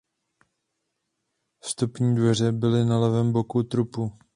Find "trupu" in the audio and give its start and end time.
3.63-4.11